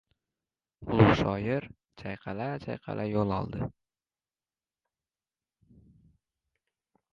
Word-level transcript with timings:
Ulug‘ 0.93 1.11
shoir 1.19 1.67
chayqala-chayqala 2.03 3.05
yo‘l 3.11 3.35
oldi. 3.37 3.69